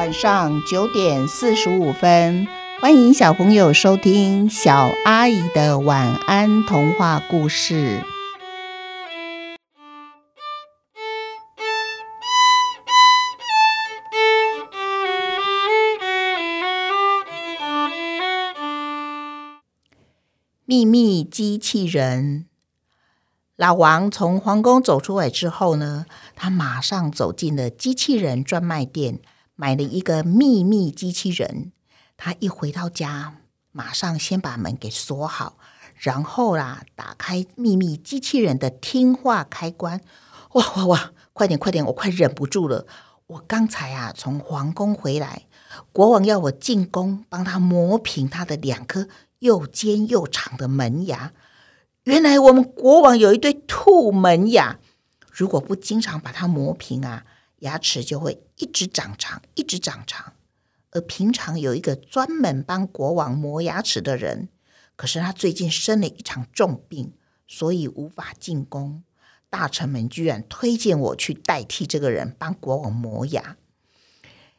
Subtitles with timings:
[0.00, 2.48] 晚上九点四十五分，
[2.80, 8.02] 欢迎小朋友收听小阿姨的晚安童话故事。
[20.64, 22.46] 秘密机器人。
[23.54, 29.20] 老王从皇宫走出来之后呢，他马上走进了机器人专卖店，
[29.60, 31.72] 买了一个秘密机器人。
[32.16, 33.34] 他一回到家，
[33.72, 35.58] 马上先把门给锁好，
[35.96, 40.00] 然后啦，打开秘密机器人的听话开关。
[40.52, 41.12] 哇哇哇！
[41.34, 42.86] 快点快点，我快忍不住了。
[43.26, 45.42] 我刚才啊从皇宫回来，
[45.92, 49.08] 国王要我进宫帮他磨平他的两颗
[49.40, 51.32] 又尖又长的门牙。
[52.04, 54.78] 原来我们国王有一对兔门牙，
[55.30, 57.24] 如果不经常把它磨平啊，
[57.60, 60.34] 牙齿就会一直长长，一直长长。
[60.90, 64.48] 而平常有一个专门帮国王磨牙齿的人，
[64.96, 67.14] 可是他最近生了一场重病，
[67.46, 69.02] 所以无法进宫。
[69.48, 73.56] 大臣们居然推荐我去代替这个人帮国王磨牙。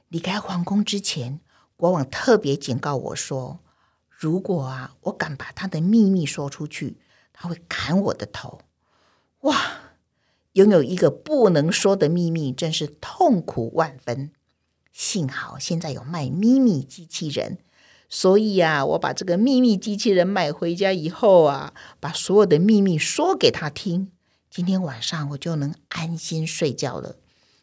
[0.08, 1.40] 离开皇宫之前，
[1.76, 3.60] 国王特别警告我说，
[4.10, 6.98] 如果啊，我敢把他的秘密说出去。
[7.34, 8.62] 他会砍我的头！
[9.40, 9.91] 哇，
[10.54, 14.32] 拥有一个不能说的秘密，真是痛苦万分。
[14.92, 17.60] 幸好现在有卖秘密机器人，
[18.10, 24.12] 所以啊，我把这个秘密机器人买回家以后啊，把所有的秘密说给他听。
[24.50, 27.16] 今天晚上我就能安心睡觉了，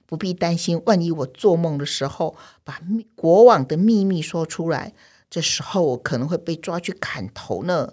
[0.06, 2.80] 不必担心万一我做梦的时候把
[3.14, 4.94] 国王的秘密说出来，
[5.28, 7.92] 这时候我可能会被抓去砍头呢。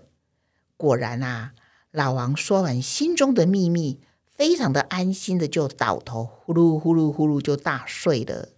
[0.77, 1.51] 果然啊。
[1.91, 4.01] 老王说完心中的秘密，
[4.35, 8.49] 非常的安心的就倒头，呼噜呼噜呼噜就大睡了。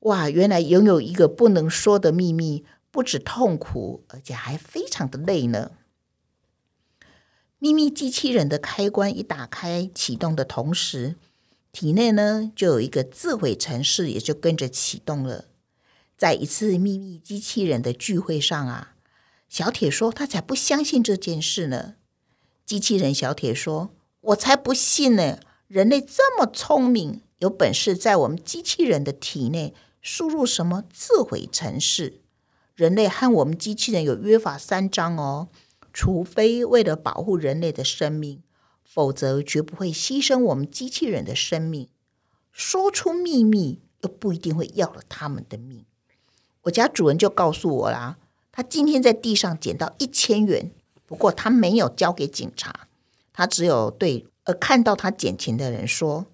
[0.00, 5.72] 哇，原来拥有一个不能说的秘密，不止痛苦，而且还非常的累呢。
[7.58, 11.14] 秘密机器人的开关一打开启动的同时，
[11.70, 15.46] 体内呢就有一个自毁程式，也就跟着启动了。
[16.18, 18.96] 在一次秘密机器人的聚会上啊，
[19.48, 21.94] 小铁说他才不相信这件事呢。
[22.66, 25.40] 机器人小铁说：“我才不信呢！
[25.66, 32.20] 人类这么聪明，有本事在我们机器人的体内输入什么自毁程式？
[32.76, 35.48] 人类和我们机器人有约法三章哦，
[35.92, 38.40] 除非为了保护人类的生命，
[38.84, 41.88] 否则绝不会牺牲我们机器人的生命。
[42.52, 45.84] 说出秘密又不一定会要了他们的命。
[46.62, 48.18] 我家主人就告诉我啦，
[48.52, 50.70] 他今天在地上捡到一千元。”
[51.04, 52.88] 不过他没有交给警察，
[53.32, 56.26] 他只有对呃看到他捡钱的人说：“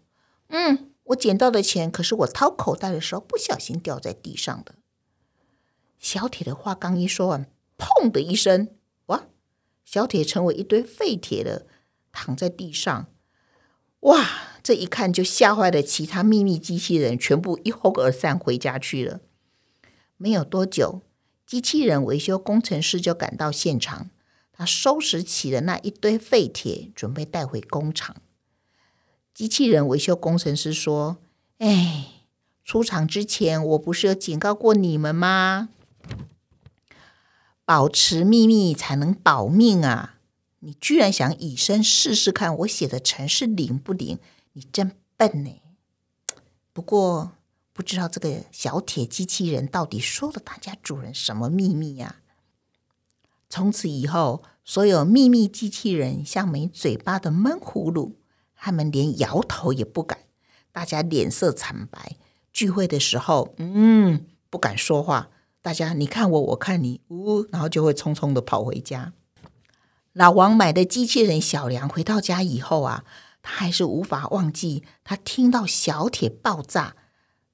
[0.49, 4.75] 嗯，我捡到的钱可是我掏口袋的时候不小心掉在地上的。”
[5.99, 8.69] 小铁的话刚一说完，砰的一声，
[9.07, 9.27] 哇！
[9.85, 11.67] 小铁成为一堆废铁了，
[12.13, 13.07] 躺在地上。
[14.01, 14.27] 哇！
[14.63, 19.21] 这一看就吓坏了其他秘密机器人，全部一哄而散回家去了。
[20.19, 21.01] 没有多久，
[21.47, 24.11] 机器人维修工程师就赶到现场。
[24.59, 28.17] 他收拾起了那一堆废铁，准备带回工厂。
[29.33, 31.19] 机器人维修工程师说
[31.59, 32.25] ：“哎，
[32.65, 35.69] 出厂之前我不是有警告过你们吗？
[37.65, 40.19] 保持秘密才能保命啊！
[40.59, 44.19] 你居然想以身试试看我写的程式灵不灵？
[44.55, 45.63] 你真笨呢！
[46.73, 47.31] 不过
[47.73, 52.17] 不知道这个小铁机器人到底说了他家主人什么秘密呀？”
[53.49, 58.19] 从此以后，所有秘密机器人像没嘴巴的闷葫芦，
[58.55, 60.19] 他们连摇头也不敢。
[60.71, 62.17] 大家脸色惨白，
[62.53, 65.31] 聚会的时候，嗯，不敢说话。
[65.63, 69.13] 大家你看我，我看你，呜，然后就会匆匆的跑回家。
[70.13, 73.05] 老王买的机器人小梁回到家以后啊，
[73.43, 76.97] 他还是无法忘记他听到小铁爆炸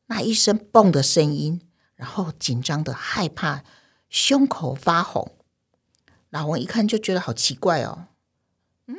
[0.06, 1.60] 那一声“嘣”的声音，
[1.94, 3.64] 然后紧张的害怕，
[4.10, 5.32] 胸口发红。
[6.34, 8.08] 老王一看就觉得好奇怪哦，
[8.88, 8.98] 嗯，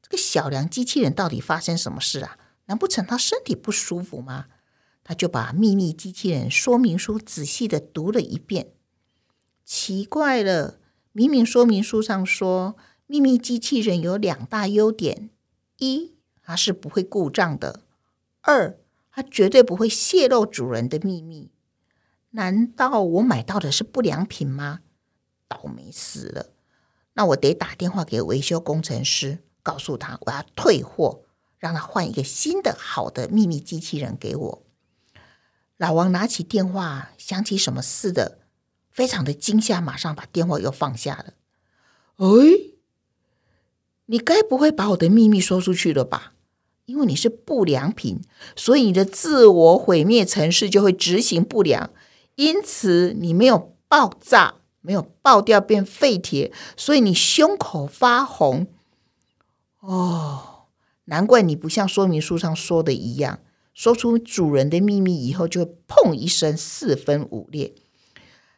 [0.00, 2.38] 这个小梁机器人到底发生什么事啊？
[2.66, 4.46] 难不成他身体不舒服吗？
[5.02, 8.70] 他就把秘密机器人说明书仔细的读了一遍。
[9.64, 10.78] 奇怪了，
[11.10, 12.76] 明明说明书上说
[13.08, 15.30] 秘密机器人有两大优点：
[15.78, 17.80] 一，它是不会故障的；
[18.42, 18.78] 二，
[19.10, 21.50] 它绝对不会泄露主人的秘密。
[22.30, 24.82] 难道我买到的是不良品吗？
[25.48, 26.50] 倒霉死了！
[27.14, 31.22] 那我得打电话给维修工程师，告诉他我要退货，
[31.58, 34.62] 让他换一个新的好的秘密机器人给我。
[35.76, 38.38] 老王拿起电话，想起什么似的，
[38.90, 41.34] 非常的惊吓，马上把电话又放下了。
[42.16, 42.26] 哎，
[44.06, 46.34] 你该不会把我的秘密说出去了吧？
[46.84, 48.20] 因为你是不良品，
[48.56, 51.90] 所以你的自我毁灭程式就会执行不良，
[52.34, 58.66] 因此你没有爆炸，没有爆掉变废铁，所以你胸口发红。
[59.80, 60.66] 哦，
[61.04, 63.40] 难怪你不像说明书上说的一样，
[63.72, 67.74] 说出主人的秘密以后就会砰一声四分五裂。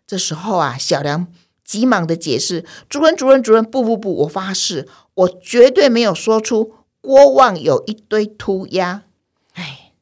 [0.06, 1.28] 这时候啊，小梁
[1.64, 9.02] 急忙的解释：“主人，主人，主人，不不不，我发誓，我绝对没有说出。”郭旺有一堆涂鸦，
[9.54, 9.92] 哎，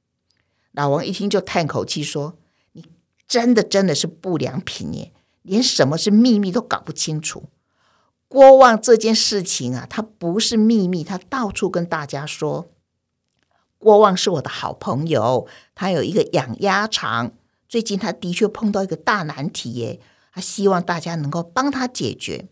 [0.73, 2.37] 老王一听就叹口气说
[2.73, 2.85] ：“你
[3.27, 5.11] 真的真的是不良品耶，
[5.43, 7.45] 连什么是秘密都搞不清楚。”
[8.29, 12.71] 郭旺这件事情啊，他不是秘密，他到处跟大家说。
[13.77, 17.33] 郭旺是我的好朋友，他有一个养鸭场，
[17.69, 20.01] 最近他的确碰到一个大难题耶，
[20.33, 22.47] 他希望大家能够帮他解决，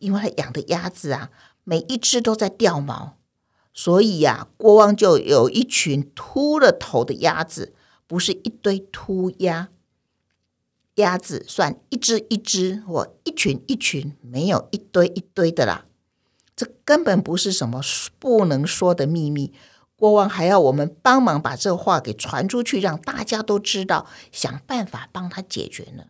[0.00, 1.30] 因为他养的鸭子啊，
[1.64, 3.16] 每一只都在掉毛。
[3.72, 7.72] 所以呀，国王就有一群秃了头的鸭子，
[8.06, 9.70] 不是一堆秃鸭。
[10.96, 15.86] 鸭子算一只一只或一群一群，没有一堆一堆的啦。
[16.54, 17.80] 这根本不是什么
[18.18, 19.54] 不能说的秘密。
[19.96, 26.06] 国王还要我们帮忙把这话给传出去，让大家都知道，想办法帮他解决呢。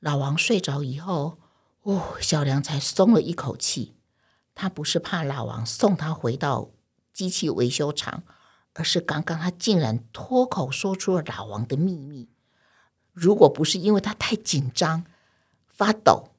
[0.00, 1.38] 老王睡着以后，
[1.82, 3.94] 哦，小梁才松了一口气。
[4.54, 6.70] 他不是怕老王送他回到
[7.12, 8.22] 机器维修厂，
[8.74, 12.28] 而是刚刚他竟然脱口说出了老王的秘密。
[13.12, 15.04] 如果不是因为他太紧张、
[15.68, 16.30] 发抖、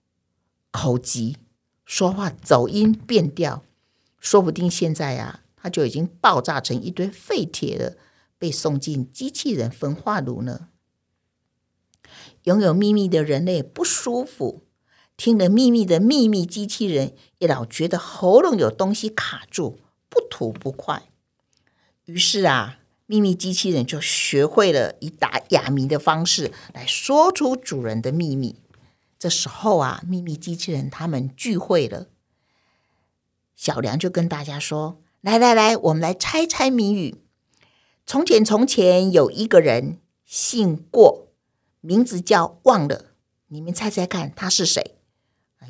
[0.72, 1.38] 口急、
[1.86, 3.64] 说话走音变调，
[4.20, 7.98] 说不定现在啊，他就已经爆炸成一堆废铁了，
[8.38, 10.70] 被送进机器人焚化炉呢。
[12.44, 14.64] 拥有秘密的人类不舒服。
[15.16, 19.80] 听了秘密的秘密机器人也老觉得喉咙有东西卡住，
[20.10, 21.04] 不吐不快。
[22.06, 28.56] 于是啊，秘密机器人就学会了以打哑谜的方式来说出主人的秘密。
[29.20, 32.08] 这时候啊，秘密机器人他们聚会了，
[33.56, 37.16] 小梁就跟大家说：“来来来，我们来猜猜谜语。
[38.06, 41.28] 从前从前有一个人，姓过，
[41.80, 43.06] 名字叫忘了。
[43.48, 44.96] 你们猜猜看，他是谁？”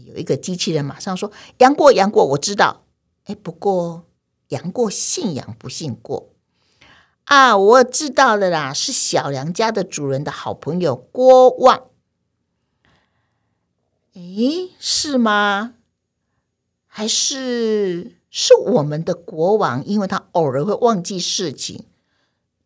[0.06, 2.86] 有一个机器人马上说：“杨过，杨过，我知道。
[3.25, 4.07] 哎，不过
[4.50, 6.32] 杨过姓杨不姓过
[7.25, 11.89] 啊，我知道了啦，是小梁家的主人的好朋友郭旺。
[14.13, 14.21] 哎，
[14.79, 15.75] 是吗？
[16.85, 19.83] 还是是我们的国王？
[19.83, 21.85] 因为他偶尔会忘记事情，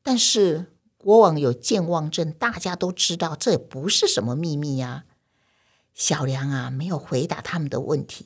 [0.03, 0.65] 但是
[0.97, 5.05] 国王有健忘症，大家都知道，这也不是什么秘密呀。”
[5.95, 8.25] 小梁啊，没有回答他们的问题，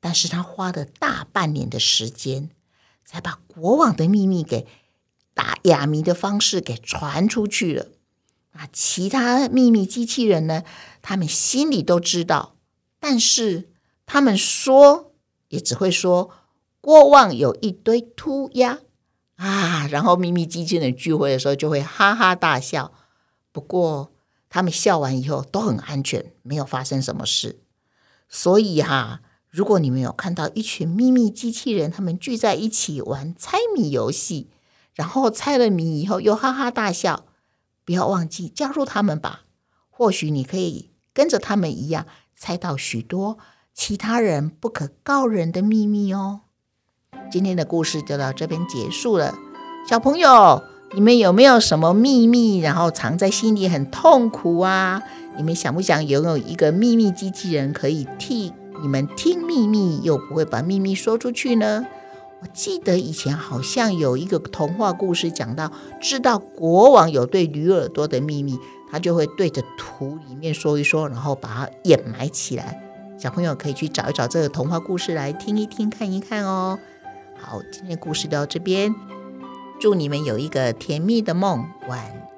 [0.00, 2.50] 但是他花了大半年的时间，
[3.04, 4.66] 才把国王的秘密给
[5.36, 7.88] 打哑谜的方式给传出去了。
[8.52, 10.64] 啊，其他秘密机器人呢，
[11.02, 12.56] 他们心里都知道，
[12.98, 13.68] 但是
[14.06, 15.12] 他们说
[15.48, 16.30] 也只会说
[16.80, 18.78] 过往有一堆秃鸦
[19.34, 22.92] 啊，然后秘密机器人聚会的时候就会哈哈大笑。
[23.52, 24.12] 不过。
[24.48, 27.58] 他们笑完以后都很安全，没有发生什么事。
[28.26, 29.20] 所以哈，
[29.50, 34.48] 如果你们有看到一群秘密机器人，他们聚在一起玩猜谜游戏，
[34.96, 37.26] 然后猜了谜以后又哈哈大笑，
[37.84, 39.42] 不要忘记加入他们吧。
[39.88, 43.38] 或许你可以跟着他们一样，猜到许多
[43.72, 46.40] 其他人不可告人的秘密哦。
[47.30, 49.34] 今天的故事就到这边结束了，
[49.88, 50.64] 小朋友。
[50.94, 55.02] 你们有没有什么秘密，然后藏在心里很痛苦啊？
[55.36, 61.84] 你们想不想拥有一个秘密机器人，可以替你们听秘密，又不会把秘密说出去呢？
[62.40, 68.58] 我记得以前好像有一个童话故事，讲到知道国王有对驴耳朵的秘密，
[68.90, 72.82] 他就会对着土里面说一说，然后把它掩埋起来。
[73.18, 76.78] 小朋友可以去找一找这个童话故事来听一听、看一看哦。
[77.38, 78.94] 好，今天故事到这边。
[79.80, 82.28] 祝你们有一个甜蜜的梦，晚安